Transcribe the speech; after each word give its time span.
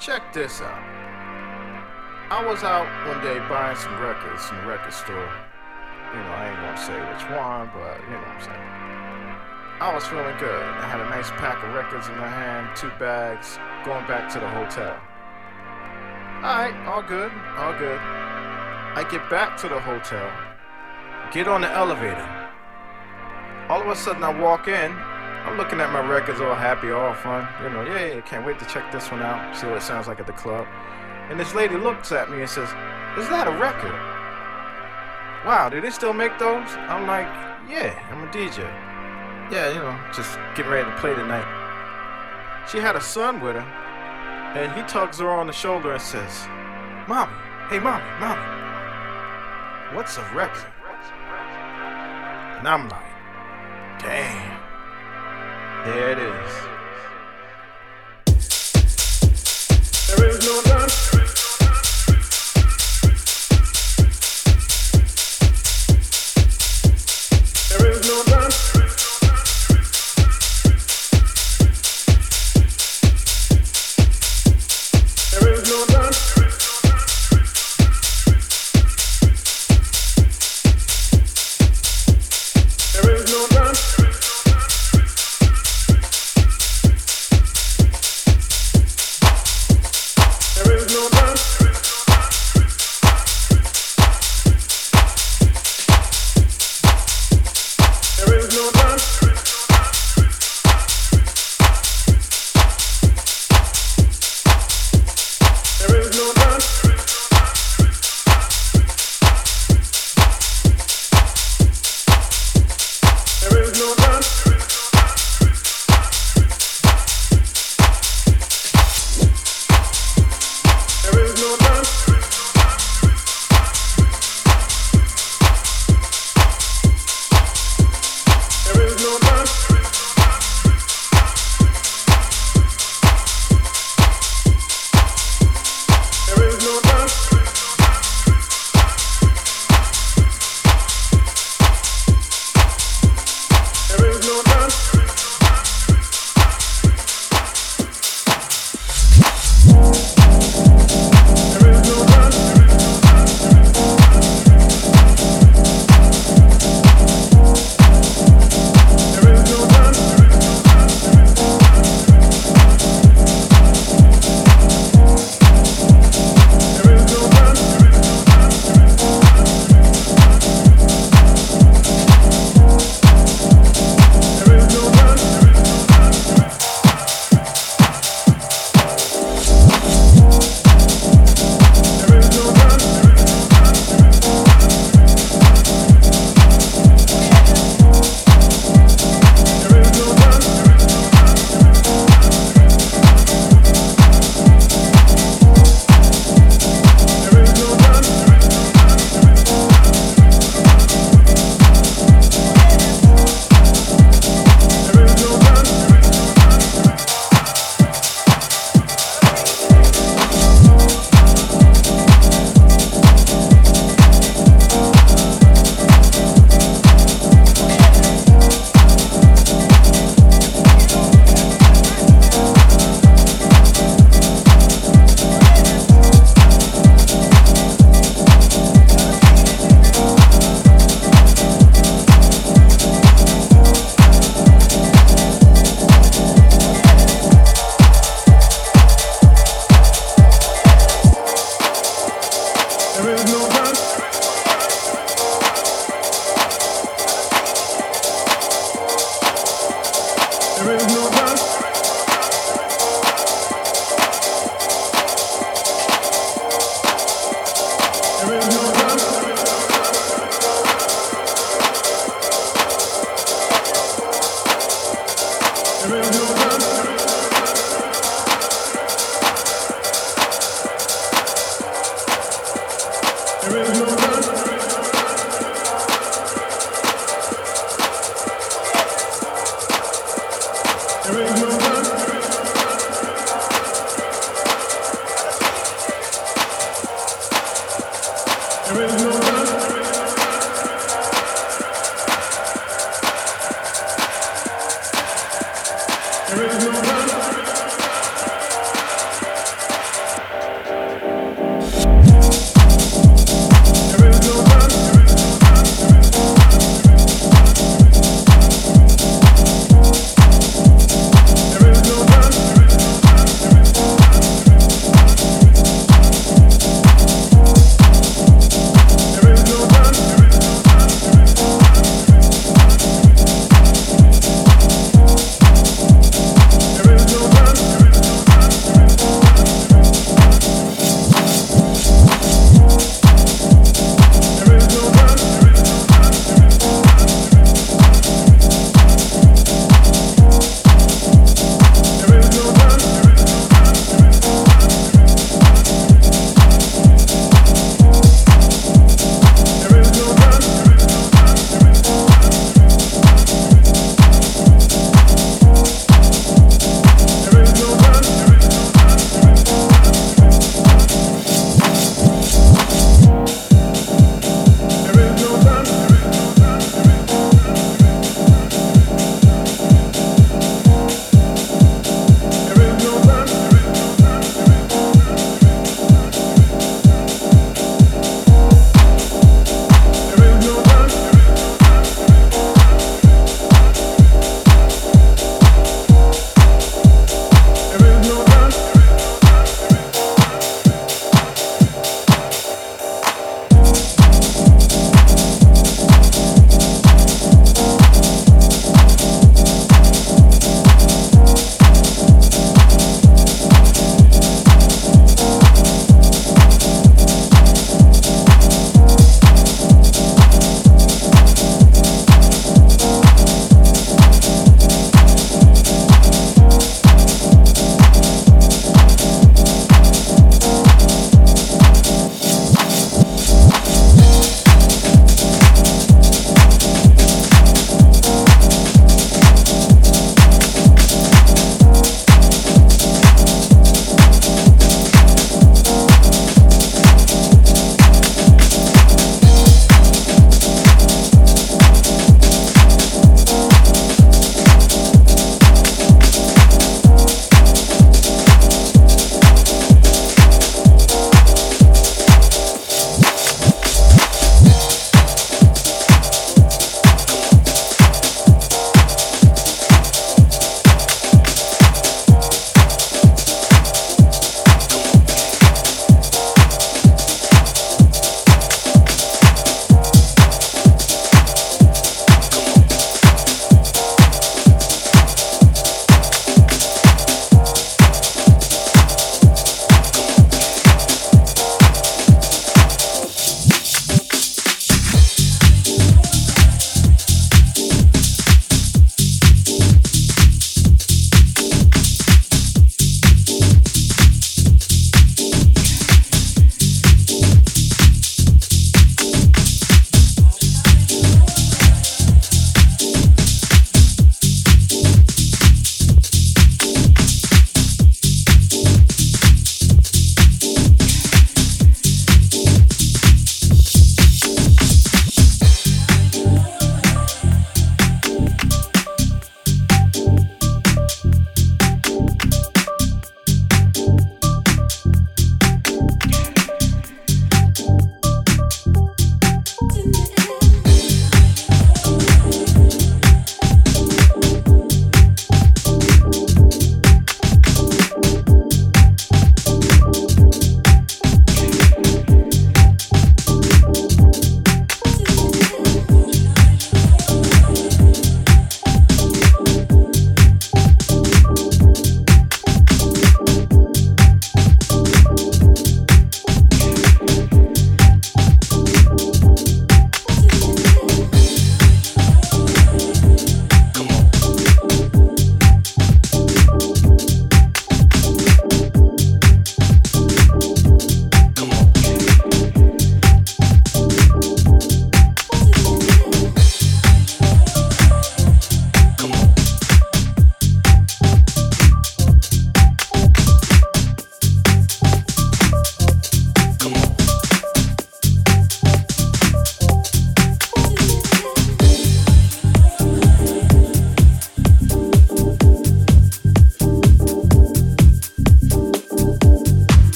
Check 0.00 0.32
this 0.32 0.62
out. 0.62 0.80
I 2.32 2.42
was 2.46 2.64
out 2.64 2.88
one 3.06 3.20
day 3.20 3.36
buying 3.52 3.76
some 3.76 4.00
records 4.00 4.48
in 4.48 4.56
the 4.56 4.64
record 4.64 4.94
store. 4.94 5.28
You 6.08 6.20
know, 6.24 6.32
I 6.32 6.48
ain't 6.48 6.56
gonna 6.56 6.80
say 6.80 6.96
which 6.96 7.28
one, 7.36 7.68
but 7.76 8.00
you 8.00 8.16
know 8.16 8.24
what 8.24 8.32
I'm 8.32 8.40
saying. 8.40 8.68
I 9.76 9.92
was 9.92 10.06
feeling 10.08 10.32
good. 10.40 10.64
I 10.64 10.88
had 10.88 11.04
a 11.04 11.10
nice 11.12 11.28
pack 11.36 11.62
of 11.62 11.74
records 11.74 12.08
in 12.08 12.16
my 12.16 12.28
hand, 12.28 12.74
two 12.74 12.88
bags, 12.98 13.60
going 13.84 14.06
back 14.08 14.32
to 14.32 14.40
the 14.40 14.48
hotel. 14.48 14.96
Alright, 16.40 16.72
all 16.88 17.02
good, 17.02 17.30
all 17.60 17.76
good. 17.76 18.00
I 18.00 19.06
get 19.10 19.28
back 19.28 19.58
to 19.58 19.68
the 19.68 19.78
hotel, 19.78 20.32
get 21.30 21.46
on 21.46 21.60
the 21.60 21.70
elevator. 21.70 22.24
All 23.68 23.82
of 23.82 23.88
a 23.88 23.94
sudden, 23.94 24.24
I 24.24 24.32
walk 24.32 24.66
in. 24.66 24.96
I'm 25.44 25.56
looking 25.56 25.80
at 25.80 25.90
my 25.92 26.06
records, 26.06 26.40
all 26.40 26.54
happy, 26.54 26.90
all 26.90 27.14
fun. 27.14 27.48
You 27.62 27.70
know, 27.70 27.82
yeah, 27.82 28.14
yeah, 28.14 28.20
can't 28.20 28.44
wait 28.46 28.58
to 28.58 28.66
check 28.66 28.92
this 28.92 29.10
one 29.10 29.22
out, 29.22 29.56
see 29.56 29.66
what 29.66 29.78
it 29.78 29.82
sounds 29.82 30.06
like 30.06 30.20
at 30.20 30.26
the 30.26 30.32
club. 30.32 30.66
And 31.30 31.40
this 31.40 31.54
lady 31.54 31.76
looks 31.76 32.12
at 32.12 32.30
me 32.30 32.40
and 32.40 32.50
says, 32.50 32.68
Is 33.16 33.28
that 33.30 33.46
a 33.46 33.52
record? 33.52 33.94
Wow, 35.46 35.68
do 35.70 35.80
they 35.80 35.90
still 35.90 36.12
make 36.12 36.38
those? 36.38 36.68
I'm 36.90 37.06
like, 37.06 37.26
Yeah, 37.68 37.96
I'm 38.10 38.22
a 38.22 38.30
DJ. 38.30 38.58
Yeah, 39.50 39.68
you 39.70 39.80
know, 39.80 39.98
just 40.12 40.38
getting 40.54 40.70
ready 40.70 40.88
to 40.88 40.96
play 40.98 41.14
tonight. 41.14 41.46
She 42.70 42.78
had 42.78 42.94
a 42.94 43.00
son 43.00 43.40
with 43.40 43.56
her, 43.56 43.66
and 44.54 44.72
he 44.72 44.82
tugs 44.82 45.18
her 45.18 45.30
on 45.30 45.46
the 45.46 45.52
shoulder 45.52 45.92
and 45.92 46.02
says, 46.02 46.46
Mommy, 47.08 47.32
hey, 47.70 47.78
mommy, 47.78 48.04
mommy, 48.20 49.96
what's 49.96 50.18
a 50.18 50.22
record? 50.34 50.70
And 52.58 52.68
I'm 52.68 52.88
like, 52.88 53.10
Damn, 54.00 54.59
there 55.84 56.10
it 56.12 56.18
is. 56.18 56.52
There 60.08 60.28
is 60.28 60.38
no 60.46 60.62
done. 60.62 61.09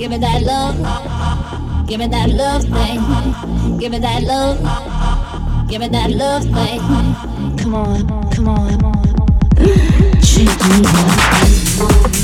Give 0.00 0.10
me 0.10 0.16
that 0.16 0.42
love. 0.44 1.86
Give 1.86 1.98
me 2.00 2.06
that 2.06 2.30
love 2.30 2.62
thing. 2.62 3.78
Give 3.78 3.92
me 3.92 3.98
that 3.98 4.22
love. 4.22 5.68
Give 5.68 5.78
me 5.78 5.88
that 5.88 6.10
love 6.12 6.42
thing. 6.44 6.80
Come 7.58 7.74
on, 7.74 8.08
come 8.30 8.48
on, 8.48 8.80
come 8.80 8.86
on. 8.86 9.04
Cheat. 10.22 12.19